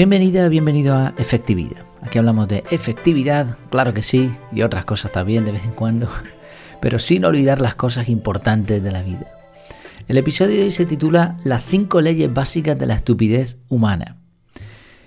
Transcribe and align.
Bienvenida, 0.00 0.48
bienvenido 0.48 0.94
a 0.94 1.12
Efectividad. 1.18 1.84
Aquí 2.00 2.16
hablamos 2.16 2.48
de 2.48 2.64
efectividad, 2.70 3.58
claro 3.68 3.92
que 3.92 4.02
sí, 4.02 4.32
y 4.50 4.62
otras 4.62 4.86
cosas 4.86 5.12
también 5.12 5.44
de 5.44 5.52
vez 5.52 5.62
en 5.62 5.72
cuando, 5.72 6.08
pero 6.80 6.98
sin 6.98 7.26
olvidar 7.26 7.60
las 7.60 7.74
cosas 7.74 8.08
importantes 8.08 8.82
de 8.82 8.92
la 8.92 9.02
vida. 9.02 9.26
El 10.08 10.16
episodio 10.16 10.56
de 10.56 10.62
hoy 10.62 10.70
se 10.70 10.86
titula 10.86 11.36
Las 11.44 11.64
cinco 11.64 12.00
leyes 12.00 12.32
básicas 12.32 12.78
de 12.78 12.86
la 12.86 12.94
estupidez 12.94 13.58
humana. 13.68 14.16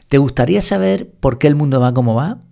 ¿Te 0.10 0.20
gustaría 0.20 0.61
saber 0.61 1.10
por 1.10 1.39
qué 1.39 1.48
el 1.48 1.55
mundo 1.55 1.80
va 1.80 1.96
como 1.96 2.14
va? 2.14 2.44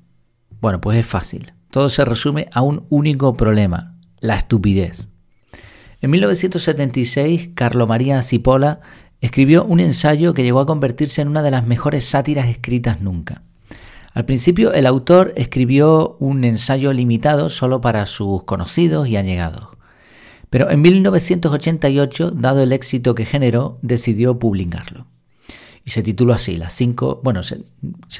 Bueno, 0.62 0.82
pues 0.82 0.98
es 0.98 1.06
fácil. 1.06 1.54
Todo 1.70 1.90
se 1.90 2.06
resume 2.06 2.50
a 2.54 2.64
un 2.64 2.88
único 2.90 3.38
problema, 3.38 4.00
la 4.20 4.38
estupidez. 4.38 5.10
En 6.02 6.10
1976, 6.10 7.52
Carlo 7.54 7.86
María 7.86 8.24
Cipolla 8.24 8.80
escribió 9.22 9.64
un 9.64 9.80
ensayo 9.80 10.34
que 10.34 10.44
llegó 10.44 10.60
a 10.60 10.66
convertirse 10.66 11.22
en 11.22 11.28
una 11.28 11.44
de 11.44 11.52
las 11.52 11.66
mejores 11.66 12.06
sátiras 12.06 12.48
escritas 12.48 13.02
nunca. 13.02 13.44
Al 14.14 14.26
principio 14.26 14.74
el 14.74 14.88
autor 14.88 15.34
escribió 15.38 16.18
un 16.20 16.44
ensayo 16.44 16.92
limitado 16.92 17.50
solo 17.50 17.80
para 17.80 18.06
sus 18.08 18.44
conocidos 18.44 19.08
y 19.08 19.16
allegados. 19.16 19.78
Pero 20.50 20.70
en 20.70 20.82
1988, 20.82 22.32
dado 22.32 22.62
el 22.62 22.74
éxito 22.74 23.16
que 23.16 23.26
generó, 23.26 23.80
decidió 23.82 24.38
publicarlo. 24.38 25.08
Y 25.86 25.92
se 25.92 26.04
tituló 26.04 26.34
así, 26.34 26.58
las 26.58 26.74
cinco... 26.74 27.22
Bueno, 27.24 27.42
se, 27.42 27.64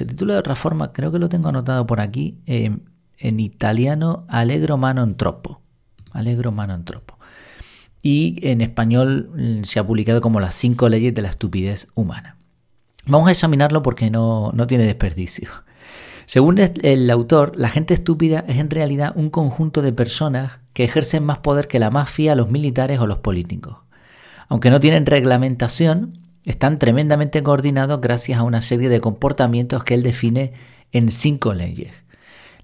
titula 0.06 0.32
de 0.32 0.38
otra 0.38 0.54
forma, 0.54 0.92
creo 0.94 1.12
que 1.12 1.18
lo 1.18 1.28
tengo 1.28 1.50
anotado 1.50 1.86
por 1.86 2.00
aquí, 2.00 2.38
eh, 2.46 2.74
en 3.18 3.40
italiano, 3.40 4.24
Allegro 4.28 4.78
mano 4.78 5.02
en 5.02 5.16
troppo. 5.16 5.60
Allegro 6.12 6.52
mano 6.52 6.74
en 6.74 6.84
troppo 6.84 7.18
y 8.02 8.36
en 8.42 8.60
español 8.60 9.30
mm, 9.34 9.64
se 9.64 9.78
ha 9.78 9.86
publicado 9.86 10.20
como 10.20 10.40
las 10.40 10.54
cinco 10.54 10.88
leyes 10.88 11.14
de 11.14 11.22
la 11.22 11.28
estupidez 11.28 11.88
humana. 11.94 12.36
Vamos 13.06 13.28
a 13.28 13.32
examinarlo 13.32 13.82
porque 13.82 14.10
no, 14.10 14.52
no 14.52 14.66
tiene 14.66 14.84
desperdicio. 14.84 15.48
Según 16.26 16.58
el 16.58 17.10
autor, 17.10 17.52
la 17.56 17.68
gente 17.68 17.94
estúpida 17.94 18.44
es 18.46 18.58
en 18.58 18.70
realidad 18.70 19.12
un 19.16 19.28
conjunto 19.28 19.82
de 19.82 19.92
personas 19.92 20.60
que 20.72 20.84
ejercen 20.84 21.24
más 21.24 21.38
poder 21.38 21.68
que 21.68 21.78
la 21.78 21.90
mafia, 21.90 22.34
los 22.34 22.50
militares 22.50 23.00
o 23.00 23.06
los 23.06 23.18
políticos. 23.18 23.78
Aunque 24.48 24.70
no 24.70 24.80
tienen 24.80 25.06
reglamentación, 25.06 26.18
están 26.44 26.78
tremendamente 26.78 27.42
coordinados 27.42 28.00
gracias 28.00 28.38
a 28.38 28.44
una 28.44 28.60
serie 28.60 28.88
de 28.88 29.00
comportamientos 29.00 29.84
que 29.84 29.94
él 29.94 30.02
define 30.02 30.52
en 30.92 31.10
cinco 31.10 31.54
leyes. 31.54 31.92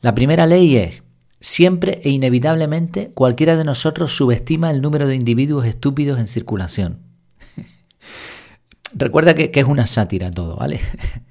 La 0.01 0.15
primera 0.15 0.47
ley 0.47 0.77
es 0.77 1.03
Siempre 1.41 2.01
e 2.03 2.11
inevitablemente 2.11 3.13
cualquiera 3.15 3.57
de 3.57 3.65
nosotros 3.65 4.17
subestima 4.17 4.71
el 4.71 4.83
número 4.83 5.07
de 5.07 5.15
individuos 5.15 5.67
estúpidos 5.67 6.19
en 6.19 6.27
circulación. 6.27 6.99
Recuerda 8.93 9.35
que, 9.35 9.53
es 9.55 9.65
una 9.65 9.87
sátira 9.87 10.31
todo, 10.31 10.57
¿vale? 10.57 10.81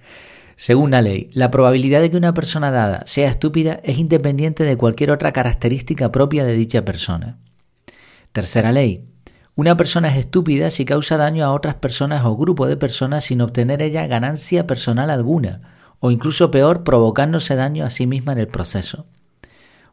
Según 0.56 0.92
la 0.92 1.02
ley, 1.02 1.30
la 1.34 1.52
probabilidad 1.52 2.02
de 2.02 2.10
que 2.10 2.18
una 2.18 2.34
persona 2.34 2.72
dada 2.72 3.04
sea 3.06 3.30
estúpida 3.30 3.82
es 3.84 3.98
independiente 3.98 4.64
de 4.64 4.78
cualquier 4.78 5.12
otra 5.12 5.34
característica 5.34 6.12
propia 6.12 6.46
de 6.46 6.54
dicha 6.54 6.84
persona. 6.86 7.38
Tercera 8.32 8.72
ley. 8.72 9.10
Una 9.56 9.76
persona 9.76 10.10
es 10.10 10.18
estúpida 10.18 10.72
si 10.72 10.86
causa 10.86 11.18
daño 11.18 11.44
a 11.44 11.52
otras 11.52 11.76
personas 11.76 12.26
o 12.26 12.38
grupo 12.38 12.66
de 12.66 12.78
personas 12.78 13.26
sin 13.26 13.42
obtener 13.42 13.82
ella 13.82 14.08
ganancia 14.08 14.66
personal 14.68 15.10
alguna, 15.10 15.62
o 16.00 16.12
incluso 16.12 16.50
peor, 16.50 16.84
provocándose 16.84 17.56
daño 17.56 17.84
a 17.84 17.90
sí 17.90 18.08
misma 18.08 18.32
en 18.34 18.38
el 18.40 18.48
proceso. 18.48 19.08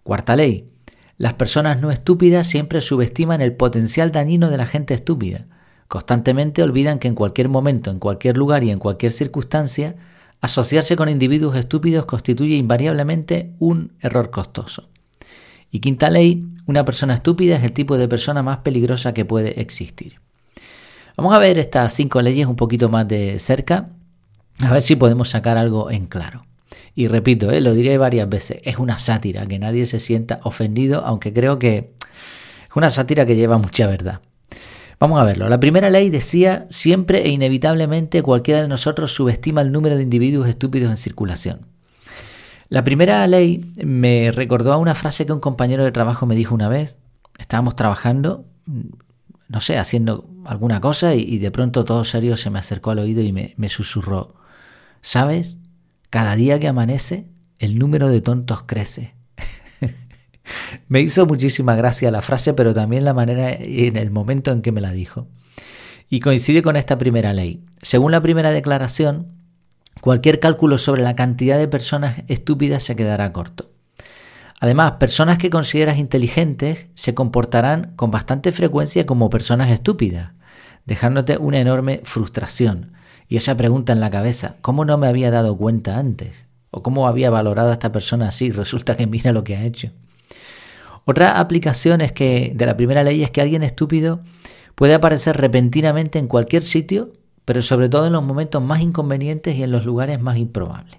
Cuarta 0.05 0.37
ley. 0.37 0.69
Las 1.17 1.33
personas 1.33 1.81
no 1.81 1.91
estúpidas 1.91 2.47
siempre 2.47 2.83
subestiman 2.83 3.41
el 3.41 3.55
potencial 3.55 4.13
dañino 4.13 4.51
de 4.51 4.59
la 4.59 4.67
gente 4.67 4.93
estúpida. 4.93 5.47
Constantemente 5.89 6.63
olvidan 6.63 6.99
que 6.99 7.09
en 7.09 7.15
cualquier 7.15 7.49
momento, 7.49 7.91
en 7.91 7.99
cualquier 7.99 8.37
lugar 8.37 8.65
y 8.65 8.71
en 8.71 8.79
cualquier 8.79 9.13
circunstancia, 9.13 9.97
asociarse 10.43 10.95
con 10.95 11.09
individuos 11.09 11.57
estúpidos 11.57 12.05
constituye 12.05 12.57
invariablemente 12.57 13.53
un 13.59 13.93
error 14.01 14.31
costoso. 14.31 14.91
Y 15.71 15.81
quinta 15.81 16.11
ley, 16.11 16.47
una 16.67 16.85
persona 16.85 17.15
estúpida 17.15 17.57
es 17.57 17.65
el 17.65 17.73
tipo 17.73 17.97
de 17.97 18.07
persona 18.07 18.43
más 18.43 18.59
peligrosa 18.59 19.15
que 19.15 19.25
puede 19.25 19.59
existir. 19.63 20.21
Vamos 21.17 21.33
a 21.33 21.39
ver 21.39 21.59
estas 21.59 21.95
cinco 21.95 22.21
leyes 22.21 22.47
un 22.47 22.57
poquito 22.57 22.91
más 22.91 23.09
de 23.09 23.39
cerca, 23.39 23.89
a 24.61 24.71
ver 24.71 24.83
si 24.83 24.97
podemos 24.97 25.31
sacar 25.31 25.57
algo 25.57 25.91
en 25.91 26.07
claro. 26.07 26.45
Y 26.95 27.09
repito, 27.09 27.51
eh, 27.51 27.61
lo 27.61 27.75
diré 27.75 27.99
varias 27.99 28.29
veces, 28.29 28.59
es 28.65 28.79
una 28.79 28.99
sátira, 28.99 29.47
que 29.47 29.59
nadie 29.59 29.87
se 29.87 30.01
sienta 30.01 30.41
ofendido, 30.45 31.05
aunque 31.05 31.33
creo 31.33 31.59
que 31.59 31.95
es 32.69 32.77
una 32.77 32.91
sátira 32.91 33.27
que 33.27 33.37
lleva 33.37 33.59
mucha 33.59 33.87
verdad. 33.87 34.21
Vamos 35.01 35.21
a 35.21 35.25
verlo. 35.25 35.49
La 35.49 35.61
primera 35.61 35.91
ley 35.91 36.09
decía, 36.09 36.67
siempre 36.71 37.27
e 37.27 37.29
inevitablemente 37.31 38.23
cualquiera 38.23 38.63
de 38.63 38.69
nosotros 38.69 39.13
subestima 39.15 39.61
el 39.61 39.73
número 39.73 39.97
de 39.97 40.03
individuos 40.03 40.49
estúpidos 40.49 40.91
en 40.91 40.97
circulación. 40.97 41.67
La 42.69 42.85
primera 42.85 43.27
ley 43.27 43.73
me 43.77 44.33
recordó 44.33 44.73
a 44.73 44.79
una 44.79 44.95
frase 44.95 45.27
que 45.27 45.33
un 45.33 45.41
compañero 45.41 45.85
de 45.85 45.93
trabajo 45.93 46.27
me 46.27 46.35
dijo 46.35 46.55
una 46.55 46.69
vez. 46.69 46.97
Estábamos 47.39 47.77
trabajando, 47.77 48.47
no 49.49 49.61
sé, 49.61 49.79
haciendo 49.79 50.29
alguna 50.45 50.81
cosa 50.81 51.15
y, 51.15 51.39
de 51.39 51.51
pronto 51.51 51.85
todo 51.85 52.05
serio 52.05 52.37
se 52.37 52.51
me 52.51 52.59
acercó 52.59 52.91
al 52.91 53.01
oído 53.01 53.23
y 53.23 53.33
me, 53.33 53.55
me 53.57 53.69
susurró, 53.69 54.35
¿sabes? 55.03 55.57
Cada 56.15 56.37
día 56.37 56.61
que 56.61 56.69
amanece, 56.69 57.27
el 57.59 57.77
número 57.77 58.07
de 58.07 58.21
tontos 58.21 58.63
crece. 58.63 59.17
me 60.89 61.01
hizo 61.01 61.27
muchísima 61.27 61.75
gracia 61.75 62.13
la 62.13 62.23
frase, 62.23 62.55
pero 62.55 62.73
también 62.73 63.05
la 63.05 63.15
manera 63.15 63.51
en 63.51 63.97
el 63.97 64.13
momento 64.13 64.53
en 64.53 64.63
que 64.63 64.71
me 64.71 64.81
la 64.81 64.93
dijo. 64.93 65.27
Y 66.09 66.21
coincide 66.21 66.63
con 66.63 66.77
esta 66.77 66.99
primera 66.99 67.33
ley. 67.33 67.65
Según 67.83 68.13
la 68.13 68.21
primera 68.21 68.53
declaración, 68.53 69.33
cualquier 70.01 70.39
cálculo 70.39 70.79
sobre 70.79 71.03
la 71.03 71.17
cantidad 71.17 71.59
de 71.59 71.67
personas 71.67 72.23
estúpidas 72.29 72.85
se 72.85 72.95
quedará 72.95 73.33
corto. 73.33 73.73
Además, 74.61 74.93
personas 75.01 75.39
que 75.39 75.51
consideras 75.51 75.99
inteligentes 75.99 76.87
se 76.95 77.15
comportarán 77.15 77.93
con 77.97 78.13
bastante 78.13 78.53
frecuencia 78.53 79.05
como 79.05 79.31
personas 79.31 79.69
estúpidas, 79.73 80.31
dejándote 80.87 81.39
una 81.39 81.59
enorme 81.59 82.03
frustración, 82.05 82.93
y 83.29 83.37
esa 83.37 83.57
pregunta 83.57 83.93
en 83.93 84.01
la 84.01 84.11
cabeza, 84.11 84.57
¿cómo 84.61 84.85
no 84.85 84.99
me 84.99 85.07
había 85.07 85.31
dado 85.31 85.57
cuenta 85.57 85.99
antes? 85.99 86.33
¿O 86.71 86.83
cómo 86.83 87.09
había 87.09 87.31
valorado 87.31 87.71
a 87.71 87.75
esta 87.75 87.93
persona 87.93 88.29
así? 88.29 88.51
Resulta 88.53 88.97
que 88.97 89.07
mira 89.07 89.33
lo 89.33 89.45
que 89.45 89.57
ha 89.57 89.65
hecho. 89.65 89.91
Otra 91.05 91.39
aplicación 91.39 92.01
es 92.01 92.13
que, 92.13 92.53
de 92.55 92.67
la 92.67 92.77
primera 92.77 93.03
ley 93.03 93.23
es 93.23 93.31
que 93.31 93.41
alguien 93.41 93.63
estúpido 93.63 94.21
puede 94.75 94.95
aparecer 94.95 95.37
repentinamente 95.37 96.19
en 96.19 96.29
cualquier 96.29 96.63
sitio, 96.63 97.13
pero 97.45 97.61
sobre 97.63 97.89
todo 97.89 98.07
en 98.07 98.15
los 98.15 98.23
momentos 98.23 98.63
más 98.63 98.81
inconvenientes 98.81 99.55
y 99.55 99.63
en 99.63 99.71
los 99.71 99.85
lugares 99.85 100.21
más 100.21 100.39
improbables. 100.39 100.99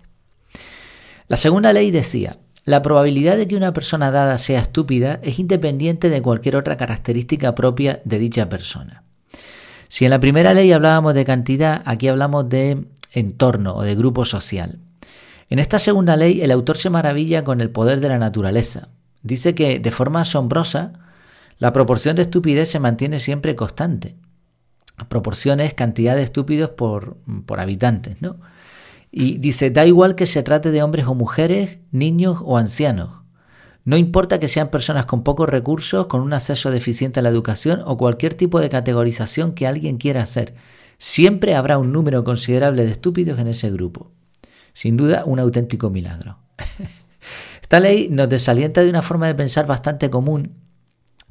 La 1.28 1.38
segunda 1.38 1.74
ley 1.74 1.90
decía, 1.90 2.38
la 2.66 2.84
probabilidad 2.84 3.38
de 3.38 3.47
que 3.47 3.56
una 3.56 3.74
persona 3.74 4.12
dada 4.12 4.38
sea 4.38 4.59
estúpida 4.59 5.19
es 5.24 5.40
independiente 5.40 6.09
de 6.09 6.22
cualquier 6.22 6.56
otra 6.56 6.78
característica 6.78 7.56
propia 7.56 8.02
de 8.06 8.19
dicha 8.19 8.47
persona. 8.47 9.04
Si 9.95 10.03
en 10.03 10.11
la 10.11 10.19
primera 10.19 10.53
ley 10.53 10.73
hablábamos 10.73 11.13
de 11.13 11.23
cantidad, 11.23 11.81
aquí 11.85 12.09
hablamos 12.09 12.50
de 12.50 12.85
entorno 13.13 13.75
o 13.75 13.81
de 13.81 13.95
grupo 13.95 14.25
social. 14.25 14.79
En 15.50 15.57
esta 15.57 15.79
segunda 15.79 16.17
ley 16.17 16.41
el 16.41 16.51
autor 16.51 16.75
se 16.75 16.89
maravilla 16.89 17.45
con 17.45 17.61
el 17.61 17.69
poder 17.69 18.01
de 18.01 18.09
la 18.09 18.19
naturaleza. 18.19 18.89
Dice 19.23 19.55
que 19.55 19.79
de 19.79 19.91
forma 19.91 20.19
asombrosa 20.19 20.91
la 21.59 21.72
proporción 21.72 22.17
de 22.17 22.23
estupidez 22.23 22.67
se 22.67 22.81
mantiene 22.81 23.22
siempre 23.22 23.55
constante. 23.55 24.17
Proporción 25.07 25.61
es 25.61 25.73
cantidad 25.73 26.17
de 26.17 26.23
estúpidos 26.23 26.72
por, 26.72 27.16
por 27.45 27.61
habitantes, 27.61 28.22
¿no? 28.22 28.35
Y 29.13 29.38
dice, 29.38 29.69
da 29.69 29.85
igual 29.85 30.16
que 30.16 30.25
se 30.25 30.44
trate 30.44 30.72
de 30.72 30.84
hombres 30.84 31.05
o 31.05 31.16
mujeres, 31.16 31.78
niños 31.94 32.39
o 32.44 32.57
ancianos. 32.57 33.25
No 33.85 33.97
importa 33.97 34.40
que 34.40 34.47
sean 34.47 34.70
personas 34.70 35.05
con 35.05 35.23
pocos 35.23 35.47
recursos, 35.47 36.08
con 36.08 36.22
un 36.22 36.34
acceso 36.34 36.72
deficiente 36.72 37.20
a 37.20 37.23
la 37.23 37.29
educación 37.29 37.84
o 37.85 37.97
cualquier 37.97 38.34
tipo 38.34 38.59
de 38.59 38.70
categorización 38.70 39.53
que 39.53 39.67
alguien 39.67 39.97
quiera 39.97 40.23
hacer, 40.23 40.55
siempre 40.97 41.53
habrá 41.53 41.78
un 41.78 41.93
número 41.93 42.23
considerable 42.23 42.84
de 42.84 42.91
estúpidos 42.91 43.37
en 43.37 43.47
ese 43.47 43.70
grupo. 43.70 44.11
Sin 44.73 44.97
duda, 44.97 45.23
un 45.26 45.40
auténtico 45.40 45.91
milagro. 45.91 46.40
Esta 47.61 47.79
ley 47.79 48.09
nos 48.09 48.28
desalienta 48.28 48.82
de 48.82 48.90
una 48.90 49.03
forma 49.03 49.28
de 49.28 49.35
pensar 49.35 49.67
bastante 49.67 50.09
común, 50.09 50.55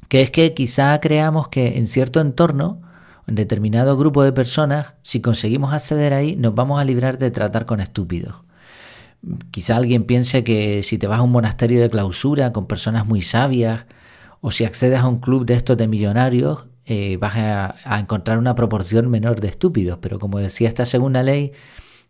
que 0.07 0.21
es 0.21 0.31
que 0.31 0.53
quizá 0.53 0.97
creamos 1.01 1.49
que 1.49 1.77
en 1.77 1.87
cierto 1.87 2.21
entorno, 2.21 2.81
en 3.27 3.35
determinado 3.35 3.97
grupo 3.97 4.23
de 4.23 4.31
personas, 4.31 4.93
si 5.03 5.19
conseguimos 5.19 5.73
acceder 5.73 6.13
ahí, 6.13 6.37
nos 6.37 6.55
vamos 6.55 6.79
a 6.79 6.85
librar 6.85 7.17
de 7.17 7.31
tratar 7.31 7.65
con 7.65 7.81
estúpidos. 7.81 8.45
Quizá 9.51 9.77
alguien 9.77 10.03
piense 10.03 10.43
que 10.43 10.83
si 10.83 10.97
te 10.97 11.07
vas 11.07 11.19
a 11.19 11.23
un 11.23 11.31
monasterio 11.31 11.81
de 11.81 11.89
clausura 11.89 12.53
con 12.53 12.67
personas 12.67 13.05
muy 13.05 13.21
sabias, 13.21 13.85
o 14.41 14.51
si 14.51 14.65
accedes 14.65 14.99
a 14.99 15.07
un 15.07 15.19
club 15.19 15.45
de 15.45 15.55
estos 15.55 15.77
de 15.77 15.87
millonarios, 15.87 16.67
eh, 16.85 17.17
vas 17.17 17.33
a, 17.35 17.99
encontrar 17.99 18.37
una 18.37 18.53
proporción 18.53 19.09
menor 19.09 19.41
de 19.41 19.47
estúpidos. 19.47 19.97
Pero 20.01 20.19
como 20.19 20.37
decía 20.37 20.67
esta 20.67 20.85
segunda 20.85 21.23
ley, 21.23 21.51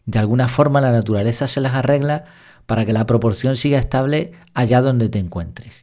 de 0.06 0.20
alguna 0.20 0.48
forma 0.48 0.82
la 0.82 0.92
naturaleza 0.92 1.48
se 1.48 1.62
las 1.62 1.74
arregla 1.74 2.26
para 2.66 2.86
que 2.86 2.94
la 2.94 3.06
proporción 3.06 3.56
siga 3.56 3.80
estable 3.80 4.34
allá 4.54 4.82
donde 4.82 5.08
te 5.08 5.20
encuentres. 5.20 5.74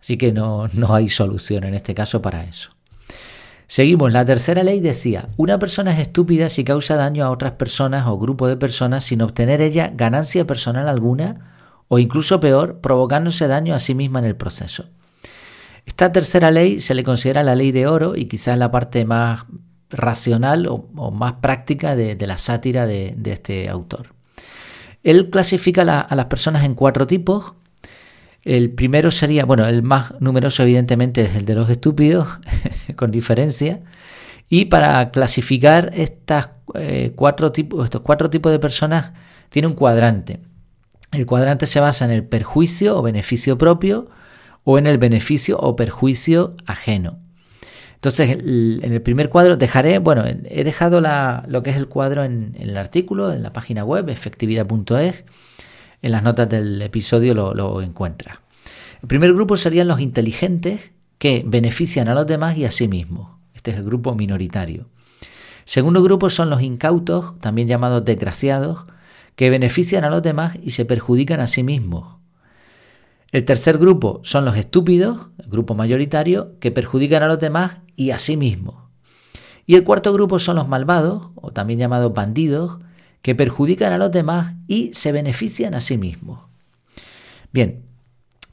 Así 0.00 0.16
que 0.16 0.32
no, 0.32 0.68
no 0.72 0.94
hay 0.94 1.08
solución 1.08 1.64
en 1.64 1.74
este 1.74 1.94
caso 1.94 2.20
para 2.20 2.44
eso. 2.44 2.73
Seguimos, 3.66 4.12
la 4.12 4.24
tercera 4.24 4.62
ley 4.62 4.80
decía, 4.80 5.28
una 5.36 5.58
persona 5.58 5.92
es 5.92 6.00
estúpida 6.00 6.48
si 6.48 6.64
causa 6.64 6.96
daño 6.96 7.24
a 7.24 7.30
otras 7.30 7.52
personas 7.52 8.06
o 8.06 8.18
grupo 8.18 8.46
de 8.46 8.56
personas 8.56 9.04
sin 9.04 9.22
obtener 9.22 9.60
ella 9.60 9.90
ganancia 9.94 10.46
personal 10.46 10.88
alguna 10.88 11.52
o 11.88 11.98
incluso 11.98 12.40
peor, 12.40 12.80
provocándose 12.80 13.46
daño 13.46 13.74
a 13.74 13.80
sí 13.80 13.94
misma 13.94 14.18
en 14.18 14.26
el 14.26 14.36
proceso. 14.36 14.86
Esta 15.86 16.12
tercera 16.12 16.50
ley 16.50 16.80
se 16.80 16.94
le 16.94 17.04
considera 17.04 17.42
la 17.42 17.54
ley 17.54 17.72
de 17.72 17.86
oro 17.86 18.16
y 18.16 18.26
quizás 18.26 18.58
la 18.58 18.70
parte 18.70 19.04
más 19.04 19.44
racional 19.90 20.66
o, 20.66 21.10
más 21.10 21.34
práctica 21.34 21.94
de, 21.94 22.16
la 22.26 22.38
sátira 22.38 22.86
de, 22.86 23.16
este 23.24 23.68
autor. 23.68 24.14
Él 25.02 25.28
clasifica 25.30 25.82
a 25.82 26.16
las 26.16 26.26
personas 26.26 26.64
en 26.64 26.74
cuatro 26.74 27.06
tipos. 27.06 27.54
El 28.44 28.70
primero 28.70 29.10
sería, 29.10 29.44
bueno, 29.44 29.66
el 29.66 29.82
más 29.82 30.14
numeroso 30.20 30.62
evidentemente 30.62 31.22
es 31.22 31.36
el 31.36 31.44
de 31.44 31.54
los 31.54 31.68
estúpidos, 31.68 32.28
con 33.04 33.10
diferencia. 33.10 33.82
Y 34.48 34.66
para 34.66 35.10
clasificar 35.10 35.90
estas, 35.94 36.48
eh, 36.72 37.12
cuatro 37.14 37.52
tipos, 37.52 37.84
estos 37.84 38.00
cuatro 38.00 38.30
tipos 38.30 38.50
de 38.50 38.58
personas, 38.58 39.12
tiene 39.50 39.68
un 39.68 39.74
cuadrante. 39.74 40.40
El 41.12 41.26
cuadrante 41.26 41.66
se 41.66 41.80
basa 41.80 42.06
en 42.06 42.10
el 42.10 42.24
perjuicio 42.24 42.96
o 42.96 43.02
beneficio 43.02 43.58
propio 43.58 44.08
o 44.64 44.78
en 44.78 44.86
el 44.86 44.96
beneficio 44.96 45.58
o 45.58 45.76
perjuicio 45.76 46.56
ajeno. 46.64 47.18
Entonces, 47.96 48.38
en 48.38 48.92
el 48.92 49.02
primer 49.02 49.28
cuadro 49.28 49.58
dejaré, 49.58 49.98
bueno, 49.98 50.24
he 50.26 50.64
dejado 50.64 51.02
lo 51.02 51.62
que 51.62 51.70
es 51.70 51.76
el 51.76 51.88
cuadro 51.88 52.24
en, 52.24 52.56
el 52.58 52.74
artículo, 52.78 53.32
en 53.32 53.42
la 53.42 53.52
página 53.52 53.84
web, 53.84 54.08
efectividad.es. 54.08 55.24
En 56.00 56.10
las 56.10 56.22
notas 56.22 56.48
del 56.48 56.80
episodio 56.80 57.34
lo, 57.34 57.52
lo 57.54 57.82
encuentras. 57.82 58.38
El 59.02 59.08
primer 59.08 59.34
grupo 59.34 59.58
serían 59.58 59.88
los 59.88 60.00
inteligentes 60.00 60.93
que 61.18 61.42
benefician 61.46 62.08
a 62.08 62.14
los 62.14 62.26
demás 62.26 62.56
y 62.56 62.64
a 62.64 62.70
sí 62.70 62.88
mismos. 62.88 63.30
Este 63.54 63.70
es 63.70 63.76
el 63.76 63.84
grupo 63.84 64.14
minoritario. 64.14 64.86
Segundo 65.64 66.02
grupo 66.02 66.28
son 66.30 66.50
los 66.50 66.62
incautos, 66.62 67.38
también 67.40 67.68
llamados 67.68 68.04
desgraciados, 68.04 68.84
que 69.36 69.50
benefician 69.50 70.04
a 70.04 70.10
los 70.10 70.22
demás 70.22 70.56
y 70.62 70.70
se 70.70 70.84
perjudican 70.84 71.40
a 71.40 71.46
sí 71.46 71.62
mismos. 71.62 72.16
El 73.32 73.44
tercer 73.44 73.78
grupo 73.78 74.20
son 74.22 74.44
los 74.44 74.56
estúpidos, 74.56 75.28
el 75.42 75.50
grupo 75.50 75.74
mayoritario, 75.74 76.58
que 76.60 76.70
perjudican 76.70 77.22
a 77.22 77.26
los 77.26 77.40
demás 77.40 77.78
y 77.96 78.10
a 78.10 78.18
sí 78.18 78.36
mismos. 78.36 78.76
Y 79.66 79.74
el 79.74 79.84
cuarto 79.84 80.12
grupo 80.12 80.38
son 80.38 80.56
los 80.56 80.68
malvados, 80.68 81.30
o 81.34 81.50
también 81.50 81.78
llamados 81.78 82.12
bandidos, 82.12 82.78
que 83.22 83.34
perjudican 83.34 83.92
a 83.92 83.98
los 83.98 84.12
demás 84.12 84.52
y 84.68 84.92
se 84.94 85.10
benefician 85.10 85.74
a 85.74 85.80
sí 85.80 85.96
mismos. 85.96 86.40
Bien, 87.52 87.82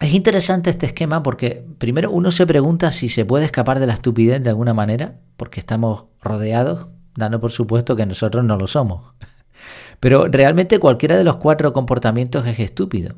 es 0.01 0.13
interesante 0.13 0.71
este 0.71 0.87
esquema 0.87 1.21
porque 1.21 1.63
primero 1.77 2.11
uno 2.11 2.31
se 2.31 2.47
pregunta 2.47 2.91
si 2.91 3.07
se 3.07 3.23
puede 3.23 3.45
escapar 3.45 3.79
de 3.79 3.87
la 3.87 3.93
estupidez 3.93 4.43
de 4.43 4.49
alguna 4.49 4.73
manera, 4.73 5.19
porque 5.37 5.59
estamos 5.59 6.05
rodeados, 6.21 6.87
dando 7.15 7.39
por 7.39 7.51
supuesto 7.51 7.95
que 7.95 8.05
nosotros 8.05 8.43
no 8.43 8.57
lo 8.57 8.67
somos. 8.67 9.13
Pero 9.99 10.25
realmente 10.25 10.79
cualquiera 10.79 11.17
de 11.17 11.23
los 11.23 11.37
cuatro 11.37 11.71
comportamientos 11.71 12.47
es 12.47 12.59
estúpido. 12.59 13.15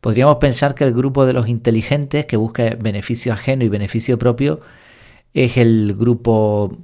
Podríamos 0.00 0.36
pensar 0.36 0.74
que 0.74 0.84
el 0.84 0.92
grupo 0.92 1.24
de 1.24 1.32
los 1.32 1.48
inteligentes 1.48 2.26
que 2.26 2.36
busca 2.36 2.76
beneficio 2.78 3.32
ajeno 3.32 3.64
y 3.64 3.68
beneficio 3.68 4.18
propio 4.18 4.60
es 5.34 5.56
el 5.56 5.94
grupo 5.96 6.78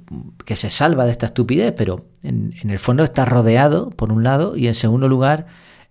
que 0.45 0.55
se 0.55 0.69
salva 0.69 1.05
de 1.05 1.11
esta 1.11 1.27
estupidez, 1.27 1.73
pero 1.75 2.05
en, 2.23 2.53
el 2.63 2.79
fondo 2.79 3.03
está 3.03 3.25
rodeado, 3.25 3.89
por 3.89 4.11
un 4.11 4.23
lado, 4.23 4.55
y 4.55 4.67
en 4.67 4.73
segundo 4.73 5.07
lugar 5.07 5.47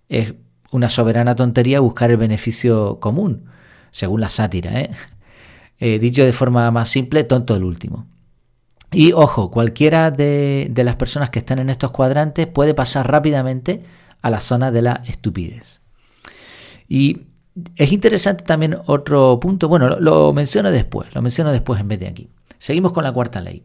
es 0.08 0.34
una 0.74 0.88
soberana 0.88 1.36
tontería 1.36 1.78
buscar 1.78 2.10
el 2.10 2.16
beneficio 2.16 2.98
común, 2.98 3.44
según 3.92 4.20
la 4.20 4.28
sátira. 4.28 4.80
¿eh? 4.80 4.90
Eh, 5.78 6.00
dicho 6.00 6.24
de 6.24 6.32
forma 6.32 6.68
más 6.72 6.88
simple, 6.88 7.22
tonto 7.22 7.54
el 7.54 7.62
último. 7.62 8.06
Y 8.90 9.12
ojo, 9.12 9.52
cualquiera 9.52 10.10
de, 10.10 10.68
las 10.74 10.96
personas 10.96 11.30
que 11.30 11.38
están 11.38 11.60
en 11.60 11.70
estos 11.70 11.92
cuadrantes 11.92 12.48
puede 12.48 12.74
pasar 12.74 13.08
rápidamente 13.08 13.84
a 14.20 14.30
la 14.30 14.40
zona 14.40 14.72
de 14.72 14.82
la 14.82 15.00
estupidez. 15.06 15.80
Y 16.88 17.20
es 17.76 17.92
interesante 17.92 18.42
también 18.42 18.76
otro 18.86 19.38
punto, 19.38 19.68
bueno, 19.68 20.00
lo, 20.00 20.32
menciono 20.32 20.72
después, 20.72 21.14
lo 21.14 21.22
menciono 21.22 21.52
después 21.52 21.80
en 21.80 21.86
vez 21.86 22.00
de 22.00 22.08
aquí. 22.08 22.28
Seguimos 22.58 22.90
con 22.90 23.04
la 23.04 23.12
cuarta 23.12 23.40
ley. 23.40 23.62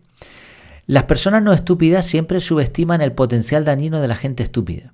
Las 0.85 1.05
personas 1.05 1.41
no 1.41 1.53
estúpidas 1.53 2.05
siempre 2.05 2.39
subestiman 2.39 3.01
el 3.01 3.13
potencial 3.13 3.65
dañino 3.65 3.99
de 3.99 4.07
la 4.07 4.15
gente 4.15 4.43
estúpida. 4.43 4.93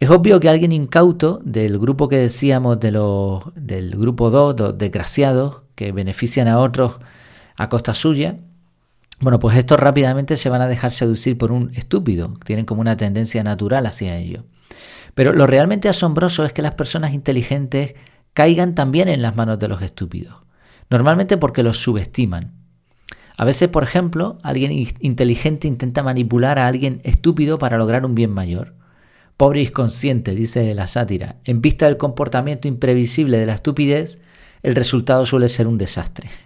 Es 0.00 0.10
obvio 0.10 0.38
que 0.38 0.48
alguien 0.48 0.70
incauto 0.70 1.40
del 1.44 1.78
grupo 1.78 2.08
que 2.08 2.16
decíamos 2.16 2.78
de 2.78 2.92
los, 2.92 3.42
del 3.56 3.90
grupo 3.96 4.30
2, 4.30 4.58
los 4.58 4.78
desgraciados, 4.78 5.62
que 5.74 5.90
benefician 5.90 6.46
a 6.46 6.58
otros 6.60 6.98
a 7.56 7.68
costa 7.68 7.94
suya, 7.94 8.38
bueno, 9.20 9.40
pues 9.40 9.56
estos 9.56 9.80
rápidamente 9.80 10.36
se 10.36 10.48
van 10.48 10.62
a 10.62 10.68
dejar 10.68 10.92
seducir 10.92 11.36
por 11.36 11.50
un 11.50 11.72
estúpido, 11.74 12.34
tienen 12.44 12.64
como 12.64 12.80
una 12.80 12.96
tendencia 12.96 13.42
natural 13.42 13.86
hacia 13.86 14.16
ello. 14.16 14.44
Pero 15.14 15.32
lo 15.32 15.48
realmente 15.48 15.88
asombroso 15.88 16.44
es 16.44 16.52
que 16.52 16.62
las 16.62 16.74
personas 16.74 17.12
inteligentes 17.12 17.94
caigan 18.32 18.76
también 18.76 19.08
en 19.08 19.20
las 19.20 19.34
manos 19.34 19.58
de 19.58 19.66
los 19.66 19.82
estúpidos, 19.82 20.36
normalmente 20.90 21.36
porque 21.36 21.64
los 21.64 21.78
subestiman. 21.78 22.52
A 23.36 23.44
veces, 23.44 23.68
por 23.68 23.82
ejemplo, 23.82 24.38
alguien 24.44 24.70
inteligente 25.00 25.66
intenta 25.66 26.04
manipular 26.04 26.60
a 26.60 26.68
alguien 26.68 27.00
estúpido 27.02 27.58
para 27.58 27.78
lograr 27.78 28.06
un 28.06 28.14
bien 28.14 28.30
mayor. 28.30 28.77
Pobre 29.38 29.62
inconsciente, 29.62 30.34
dice 30.34 30.74
la 30.74 30.88
sátira, 30.88 31.36
en 31.44 31.62
vista 31.62 31.86
del 31.86 31.96
comportamiento 31.96 32.66
imprevisible 32.66 33.38
de 33.38 33.46
la 33.46 33.54
estupidez, 33.54 34.18
el 34.64 34.74
resultado 34.74 35.24
suele 35.24 35.48
ser 35.48 35.66
un 35.66 35.78
desastre. 35.78 36.28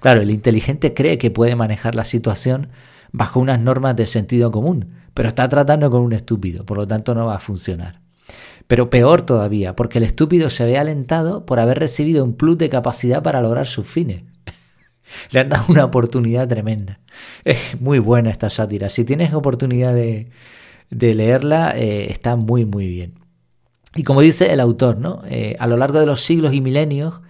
Claro, 0.00 0.20
el 0.20 0.30
inteligente 0.30 0.94
cree 0.94 1.18
que 1.18 1.32
puede 1.32 1.56
manejar 1.56 1.96
la 1.96 2.04
situación 2.04 2.68
bajo 3.10 3.40
unas 3.40 3.60
normas 3.60 3.96
de 3.96 4.06
sentido 4.06 4.52
común, 4.52 4.94
pero 5.12 5.28
está 5.28 5.48
tratando 5.48 5.90
con 5.90 6.02
un 6.02 6.12
estúpido, 6.12 6.64
por 6.64 6.78
lo 6.78 6.86
tanto 6.86 7.14
no 7.14 7.26
va 7.26 7.34
a 7.34 7.40
funcionar. 7.40 8.00
Pero 8.66 8.88
peor 8.88 9.22
todavía, 9.22 9.74
porque 9.74 9.98
el 9.98 10.04
estúpido 10.04 10.50
se 10.50 10.64
ve 10.64 10.78
alentado 10.78 11.44
por 11.44 11.58
haber 11.58 11.80
recibido 11.80 12.24
un 12.24 12.34
plus 12.34 12.56
de 12.56 12.70
capacidad 12.70 13.22
para 13.22 13.42
lograr 13.42 13.66
sus 13.66 13.86
fines. 13.86 14.22
Le 15.32 15.40
han 15.40 15.48
dado 15.48 15.64
una 15.68 15.84
oportunidad 15.84 16.48
tremenda. 16.48 17.00
Es 17.44 17.78
muy 17.80 17.98
buena 17.98 18.30
esta 18.30 18.48
sátira. 18.48 18.88
Si 18.88 19.04
tienes 19.04 19.34
oportunidad 19.34 19.94
de, 19.94 20.30
leerla, 20.90 21.72
eh, 21.76 22.10
está 22.10 22.36
muy, 22.36 22.64
muy 22.64 22.88
bien. 22.88 23.14
Y 23.94 24.04
como 24.04 24.20
dice 24.20 24.52
el 24.52 24.60
autor, 24.60 24.98
¿no? 24.98 25.22
Eh, 25.26 25.56
a 25.58 25.66
lo 25.66 25.76
largo 25.76 26.00
de 26.00 26.06
los 26.06 26.22
siglos 26.22 26.54
y 26.54 26.60
milenios, 26.60 27.20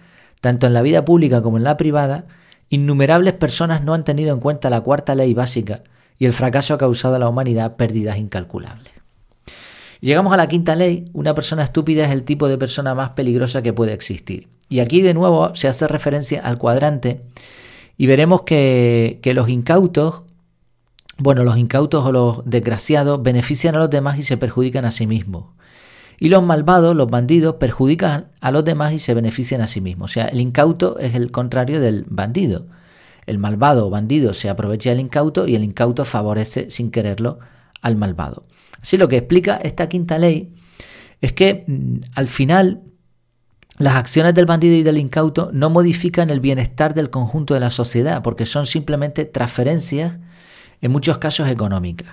tanto 0.41 0.67
en 0.67 0.73
la 0.73 0.81
vida 0.81 1.05
pública 1.05 1.41
como 1.41 1.57
en 1.57 1.63
la 1.63 1.77
privada, 1.77 2.25
innumerables 2.69 3.33
personas 3.33 3.83
no 3.83 3.93
han 3.93 4.03
tenido 4.03 4.33
en 4.33 4.39
cuenta 4.39 4.69
la 4.69 4.81
cuarta 4.81 5.15
ley 5.15 5.33
básica 5.33 5.83
y 6.17 6.25
el 6.25 6.33
fracaso 6.33 6.73
ha 6.73 6.77
causado 6.77 7.15
a 7.15 7.19
la 7.19 7.29
humanidad 7.29 7.75
pérdidas 7.75 8.17
incalculables. 8.17 8.93
Llegamos 9.99 10.33
a 10.33 10.37
la 10.37 10.47
quinta 10.47 10.75
ley, 10.75 11.05
una 11.13 11.33
persona 11.33 11.63
estúpida 11.63 12.05
es 12.05 12.11
el 12.11 12.23
tipo 12.23 12.49
de 12.49 12.57
persona 12.57 12.93
más 12.93 13.11
peligrosa 13.11 13.61
que 13.61 13.71
puede 13.71 13.93
existir. 13.93 14.49
Y 14.67 14.79
aquí 14.79 15.01
de 15.01 15.13
nuevo 15.13 15.55
se 15.55 15.67
hace 15.67 15.87
referencia 15.87 16.41
al 16.41 16.57
cuadrante 16.57 17.21
y 17.97 18.07
veremos 18.07 18.41
que, 18.41 19.19
que 19.21 19.33
los 19.33 19.47
incautos, 19.47 20.23
bueno, 21.17 21.43
los 21.43 21.57
incautos 21.57 22.05
o 22.05 22.11
los 22.11 22.41
desgraciados 22.45 23.21
benefician 23.21 23.75
a 23.75 23.79
los 23.79 23.89
demás 23.89 24.17
y 24.17 24.23
se 24.23 24.37
perjudican 24.37 24.85
a 24.85 24.91
sí 24.91 25.07
mismos. 25.07 25.45
Y 26.19 26.29
los 26.29 26.43
malvados, 26.43 26.95
los 26.95 27.09
bandidos, 27.09 27.55
perjudican 27.55 28.27
a 28.39 28.51
los 28.51 28.63
demás 28.63 28.93
y 28.93 28.99
se 28.99 29.13
benefician 29.13 29.61
a 29.61 29.67
sí 29.67 29.81
mismos. 29.81 30.11
O 30.11 30.13
sea, 30.13 30.25
el 30.25 30.39
incauto 30.39 30.97
es 30.99 31.15
el 31.15 31.31
contrario 31.31 31.79
del 31.79 32.05
bandido. 32.07 32.67
El 33.25 33.39
malvado 33.39 33.87
o 33.87 33.89
bandido 33.89 34.33
se 34.33 34.49
aprovecha 34.49 34.89
del 34.89 34.99
incauto 34.99 35.47
y 35.47 35.55
el 35.55 35.63
incauto 35.63 36.05
favorece 36.05 36.69
sin 36.69 36.91
quererlo 36.91 37.39
al 37.81 37.95
malvado. 37.95 38.45
Así 38.81 38.97
lo 38.97 39.07
que 39.07 39.17
explica 39.17 39.57
esta 39.57 39.87
quinta 39.87 40.17
ley 40.17 40.53
es 41.21 41.33
que 41.33 41.63
mm, 41.67 41.99
al 42.15 42.27
final 42.27 42.81
las 43.77 43.95
acciones 43.95 44.35
del 44.35 44.45
bandido 44.45 44.75
y 44.75 44.83
del 44.83 44.97
incauto 44.97 45.49
no 45.53 45.69
modifican 45.69 46.29
el 46.29 46.39
bienestar 46.39 46.93
del 46.93 47.09
conjunto 47.09 47.53
de 47.53 47.59
la 47.59 47.69
sociedad 47.69 48.21
porque 48.21 48.45
son 48.45 48.65
simplemente 48.65 49.25
transferencias, 49.25 50.19
en 50.83 50.91
muchos 50.91 51.17
casos 51.17 51.49
económicas. 51.49 52.09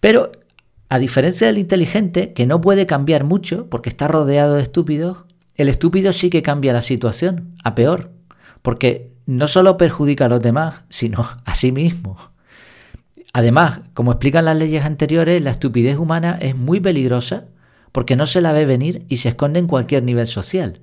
Pero 0.00 0.32
a 0.90 0.98
diferencia 0.98 1.46
del 1.46 1.56
inteligente, 1.56 2.34
que 2.34 2.44
no 2.44 2.60
puede 2.60 2.86
cambiar 2.86 3.24
mucho 3.24 3.70
porque 3.70 3.88
está 3.88 4.08
rodeado 4.08 4.56
de 4.56 4.62
estúpidos, 4.62 5.24
el 5.54 5.70
estúpido 5.70 6.12
sí 6.12 6.28
que 6.28 6.42
cambia 6.42 6.74
la 6.74 6.82
situación, 6.82 7.54
a 7.64 7.74
peor, 7.74 8.10
porque 8.60 9.10
no 9.24 9.46
solo 9.46 9.78
perjudica 9.78 10.26
a 10.26 10.28
los 10.28 10.42
demás, 10.42 10.82
sino 10.90 11.26
a 11.46 11.54
sí 11.54 11.72
mismo. 11.72 12.18
Además, 13.32 13.80
como 13.94 14.12
explican 14.12 14.44
las 14.44 14.58
leyes 14.58 14.84
anteriores, 14.84 15.42
la 15.42 15.52
estupidez 15.52 15.96
humana 15.96 16.36
es 16.40 16.54
muy 16.54 16.80
peligrosa 16.80 17.46
porque 17.92 18.16
no 18.16 18.26
se 18.26 18.40
la 18.40 18.52
ve 18.52 18.66
venir 18.66 19.06
y 19.08 19.18
se 19.18 19.30
esconde 19.30 19.60
en 19.60 19.68
cualquier 19.68 20.02
nivel 20.02 20.26
social. 20.26 20.80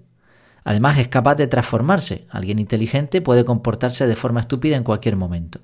Además, 0.64 0.98
es 0.98 1.08
capaz 1.08 1.36
de 1.36 1.48
transformarse. 1.48 2.26
Alguien 2.30 2.58
inteligente 2.58 3.22
puede 3.22 3.46
comportarse 3.46 4.08
de 4.08 4.16
forma 4.16 4.40
estúpida 4.40 4.78
en 4.78 4.84
cualquier 4.84 5.16
momento. 5.16 5.60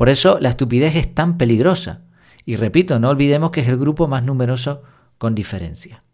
Por 0.00 0.08
eso, 0.08 0.38
la 0.40 0.48
estupidez 0.48 0.96
es 0.96 1.14
tan 1.14 1.36
peligrosa, 1.36 2.00
y 2.46 2.56
repito, 2.56 2.98
no 2.98 3.10
olvidemos 3.10 3.50
que 3.50 3.60
es 3.60 3.68
el 3.68 3.76
grupo 3.76 4.08
más 4.08 4.24
numeroso 4.24 4.82
con 5.18 5.34
diferencia. 5.34 6.04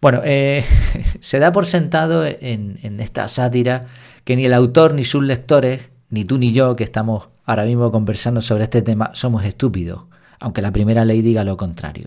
Bueno, 0.00 0.22
eh, 0.24 0.64
se 1.20 1.38
da 1.40 1.52
por 1.52 1.66
sentado 1.66 2.24
en, 2.24 2.78
esta 3.00 3.28
sátira 3.28 3.84
que 4.24 4.34
ni 4.34 4.46
el 4.46 4.54
autor 4.54 4.94
ni 4.94 5.04
sus 5.04 5.22
lectores 5.22 5.90
ni 6.08 6.24
tú 6.24 6.38
ni 6.38 6.54
yo 6.54 6.74
que 6.74 6.84
estamos 6.84 7.28
ahora 7.44 7.66
mismo 7.66 7.92
conversando 7.92 8.40
sobre 8.40 8.64
este 8.64 8.80
tema 8.80 9.10
somos 9.12 9.44
estúpidos, 9.44 10.04
aunque 10.40 10.62
la 10.62 10.72
primera 10.72 11.04
ley 11.04 11.20
diga 11.20 11.44
lo 11.44 11.58
contrario. 11.58 12.06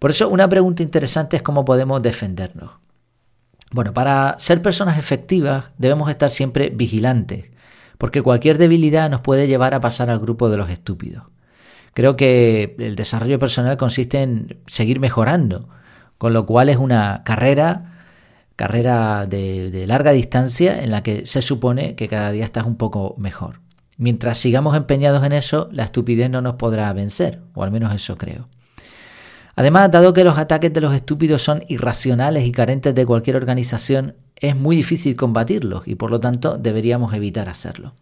Por 0.00 0.10
eso 0.10 0.28
una 0.28 0.48
pregunta 0.48 0.82
interesante 0.82 1.36
es 1.36 1.42
cómo 1.42 1.64
podemos 1.64 2.02
defendernos. 2.02 2.72
Bueno, 3.70 3.94
para 3.94 4.34
ser 4.40 4.60
personas 4.60 4.98
efectivas 4.98 5.66
debemos 5.78 6.10
estar 6.10 6.32
siempre 6.32 6.70
vigilantes, 6.70 7.44
porque 7.98 8.22
cualquier 8.22 8.56
debilidad 8.56 9.10
nos 9.10 9.20
puede 9.20 9.48
llevar 9.48 9.74
a 9.74 9.80
pasar 9.80 10.08
al 10.08 10.20
grupo 10.20 10.48
de 10.48 10.56
los 10.56 10.70
estúpidos. 10.70 11.24
Creo 11.94 12.16
que 12.16 12.76
el 12.78 12.94
desarrollo 12.94 13.40
personal 13.40 13.76
consiste 13.76 14.22
en 14.22 14.58
seguir 14.66 15.00
mejorando, 15.00 15.68
con 16.16 16.32
lo 16.32 16.46
cual 16.46 16.68
es 16.68 16.76
una 16.76 17.22
carrera, 17.24 18.04
carrera 18.54 19.26
de, 19.26 19.84
larga 19.86 20.12
distancia 20.12 20.82
en 20.82 20.92
la 20.92 21.02
que 21.02 21.26
se 21.26 21.42
supone 21.42 21.96
que 21.96 22.08
cada 22.08 22.30
día 22.30 22.44
estás 22.44 22.66
un 22.66 22.76
poco 22.76 23.16
mejor. 23.18 23.60
Mientras 23.96 24.38
sigamos 24.38 24.76
empeñados 24.76 25.24
en 25.24 25.32
eso, 25.32 25.68
la 25.72 25.84
estupidez 25.84 26.30
no 26.30 26.40
nos 26.40 26.54
podrá 26.54 26.92
vencer, 26.92 27.40
o 27.54 27.64
al 27.64 27.72
menos 27.72 27.92
eso 27.92 28.16
creo. 28.16 28.48
Además, 29.56 29.90
dado 29.90 30.12
que 30.12 30.22
los 30.22 30.38
ataques 30.38 30.72
de 30.72 30.80
los 30.80 30.94
estúpidos 30.94 31.42
son 31.42 31.64
irracionales 31.66 32.44
y 32.46 32.52
carentes 32.52 32.94
de 32.94 33.04
cualquier 33.04 33.34
organización, 33.34 34.14
es 34.40 34.56
muy 34.56 34.76
difícil 34.76 35.16
combatirlos 35.16 35.86
y 35.86 35.94
por 35.94 36.10
lo 36.10 36.20
tanto 36.20 36.58
deberíamos 36.58 37.12
evitar 37.14 37.48
hacerlo. 37.48 37.94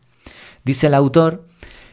Dice 0.64 0.88
el 0.88 0.94
autor, 0.94 1.46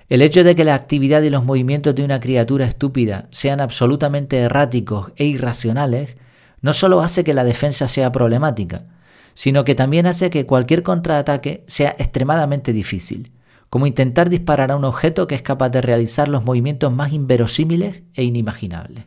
el 0.09 0.21
hecho 0.21 0.43
de 0.43 0.55
que 0.55 0.65
la 0.65 0.75
actividad 0.75 1.21
y 1.21 1.29
los 1.29 1.45
movimientos 1.45 1.95
de 1.95 2.03
una 2.03 2.19
criatura 2.19 2.65
estúpida 2.65 3.27
sean 3.31 3.61
absolutamente 3.61 4.37
erráticos 4.37 5.11
e 5.15 5.25
irracionales 5.25 6.15
no 6.61 6.73
solo 6.73 7.01
hace 7.01 7.23
que 7.23 7.33
la 7.33 7.43
defensa 7.43 7.87
sea 7.87 8.11
problemática, 8.11 8.85
sino 9.33 9.63
que 9.63 9.75
también 9.75 10.05
hace 10.05 10.29
que 10.29 10.45
cualquier 10.45 10.83
contraataque 10.83 11.63
sea 11.67 11.95
extremadamente 11.97 12.73
difícil, 12.73 13.31
como 13.69 13.87
intentar 13.87 14.29
disparar 14.29 14.71
a 14.71 14.75
un 14.75 14.85
objeto 14.85 15.25
que 15.27 15.35
es 15.35 15.41
capaz 15.41 15.69
de 15.69 15.81
realizar 15.81 16.27
los 16.27 16.45
movimientos 16.45 16.93
más 16.93 17.11
inverosímiles 17.11 18.03
e 18.13 18.23
inimaginables. 18.23 19.05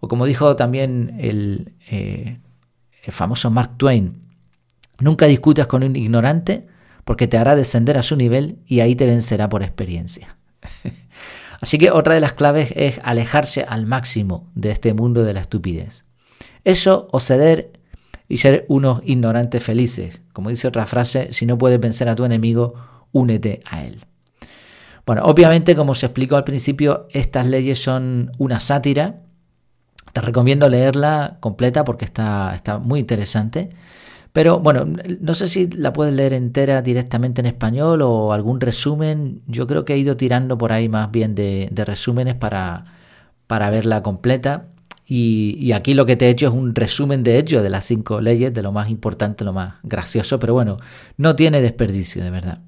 O 0.00 0.08
como 0.08 0.26
dijo 0.26 0.54
también 0.54 1.16
el, 1.18 1.74
eh, 1.90 2.38
el 3.08 3.14
famoso 3.14 3.50
Mark 3.50 3.78
Twain, 3.78 4.20
nunca 5.00 5.24
discutas 5.24 5.66
con 5.66 5.82
un 5.82 5.96
ignorante 5.96 6.66
porque 7.04 7.26
te 7.26 7.38
hará 7.38 7.56
descender 7.56 7.96
a 7.96 8.02
su 8.02 8.16
nivel 8.16 8.58
y 8.66 8.80
ahí 8.80 8.94
te 8.94 9.06
vencerá 9.06 9.48
por 9.48 9.62
experiencia. 9.62 10.36
Así 11.62 11.78
que 11.78 11.90
otra 11.90 12.12
de 12.12 12.20
las 12.20 12.34
claves 12.34 12.70
es 12.76 13.00
alejarse 13.02 13.64
al 13.64 13.86
máximo 13.86 14.50
de 14.54 14.72
este 14.72 14.92
mundo 14.92 15.24
de 15.24 15.32
la 15.32 15.40
estupidez. 15.40 16.04
Eso 16.64 17.08
o 17.10 17.18
ceder 17.18 17.72
y 18.28 18.36
ser 18.36 18.66
unos 18.68 19.00
ignorantes 19.02 19.64
felices. 19.64 20.20
Como 20.34 20.50
dice 20.50 20.68
otra 20.68 20.84
frase, 20.84 21.32
si 21.32 21.46
no 21.46 21.56
puedes 21.56 21.80
vencer 21.80 22.10
a 22.10 22.14
tu 22.14 22.26
enemigo, 22.26 22.74
únete 23.12 23.62
a 23.64 23.86
él. 23.86 24.04
Bueno, 25.06 25.22
obviamente, 25.24 25.74
como 25.74 25.94
se 25.94 26.04
explicó 26.04 26.36
al 26.36 26.44
principio, 26.44 27.08
estas 27.10 27.46
leyes 27.46 27.82
son 27.82 28.32
una 28.36 28.60
sátira 28.60 29.22
recomiendo 30.20 30.68
leerla 30.68 31.38
completa 31.40 31.84
porque 31.84 32.04
está, 32.04 32.54
está 32.54 32.78
muy 32.78 33.00
interesante. 33.00 33.70
Pero 34.32 34.60
bueno, 34.60 34.86
no 35.20 35.34
sé 35.34 35.48
si 35.48 35.68
la 35.68 35.92
puedes 35.92 36.14
leer 36.14 36.32
entera 36.32 36.82
directamente 36.82 37.40
en 37.40 37.46
español 37.46 38.02
o 38.02 38.32
algún 38.32 38.60
resumen. 38.60 39.42
Yo 39.46 39.66
creo 39.66 39.84
que 39.84 39.94
he 39.94 39.98
ido 39.98 40.16
tirando 40.16 40.58
por 40.58 40.72
ahí 40.72 40.88
más 40.88 41.10
bien 41.10 41.34
de, 41.34 41.70
resúmenes 41.74 42.34
para, 42.34 42.84
para 43.46 43.70
verla 43.70 44.02
completa. 44.02 44.68
Y, 45.06 45.56
y, 45.58 45.72
aquí 45.72 45.94
lo 45.94 46.04
que 46.04 46.16
te 46.16 46.26
he 46.26 46.30
hecho 46.30 46.48
es 46.48 46.52
un 46.52 46.74
resumen 46.74 47.22
de 47.22 47.38
hecho 47.38 47.62
de 47.62 47.70
las 47.70 47.84
cinco 47.86 48.20
leyes, 48.20 48.52
de 48.52 48.62
lo 48.62 48.72
más 48.72 48.90
importante, 48.90 49.42
lo 49.42 49.54
más 49.54 49.76
gracioso, 49.82 50.38
pero 50.38 50.52
bueno, 50.52 50.76
no 51.16 51.34
tiene 51.34 51.62
desperdicio, 51.62 52.22
de 52.22 52.30
verdad. 52.30 52.60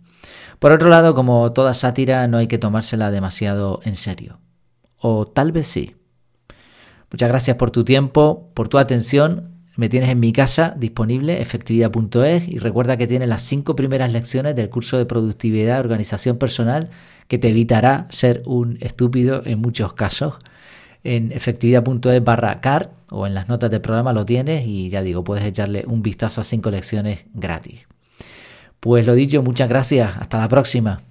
Por 0.59 0.73
otro 0.73 0.89
lado, 0.89 1.15
como 1.15 1.53
toda 1.53 1.73
sátira, 1.75 2.27
no 2.29 2.39
hay 2.39 2.47
que 2.47 2.59
tomársela 2.59 3.11
demasiado 3.11 3.81
en 3.85 3.97
serio. 3.97 4.41
O 4.99 5.27
tal 5.27 5.53
vez 5.53 5.69
sí. 5.69 5.97
Muchas 7.11 7.29
gracias 7.29 7.57
por 7.57 7.71
tu 7.71 7.85
tiempo, 7.85 8.51
por 8.55 8.69
tu 8.69 8.79
atención. 8.79 9.51
Me 9.77 9.89
tienes 9.89 10.11
en 10.11 10.21
mi 10.21 10.33
casa 10.33 10.75
disponible, 10.77 11.41
efectividad.es, 11.41 12.49
y 12.49 12.59
recuerda 12.59 12.97
que 12.97 13.07
tienes 13.07 13.29
las 13.29 13.43
cinco 13.43 13.75
primeras 13.77 14.13
lecciones 14.13 14.55
del 14.55 14.69
curso 14.69 14.99
de 14.99 15.07
productividad 15.07 15.79
y 15.79 15.81
organización 15.81 16.39
personal 16.39 16.91
que 17.29 17.39
te 17.39 17.49
evitará 17.49 18.07
ser 18.11 18.43
un 18.47 18.79
estúpido 18.81 19.43
en 19.45 19.61
muchos 19.61 19.93
casos. 19.93 20.35
En 21.03 21.33
efectividad.es 21.33 22.23
barra 22.23 22.61
car 22.61 22.91
o 23.11 23.27
en 23.27 23.35
las 23.35 23.49
notas 23.49 23.71
del 23.71 23.81
programa 23.81 24.13
lo 24.13 24.25
tienes 24.25 24.67
y 24.67 24.91
ya 24.91 25.03
digo, 25.03 25.25
puedes 25.25 25.45
echarle 25.45 25.85
un 25.87 26.03
vistazo 26.03 26.41
a 26.41 26.45
cinco 26.45 26.71
lecciones 26.71 27.21
gratis. 27.33 27.87
Pues 28.81 29.07
lo 29.07 29.15
dicho, 29.15 29.43
muchas 29.43 29.69
gracias. 29.69 30.17
Hasta 30.19 30.39
la 30.39 30.49
próxima. 30.49 31.10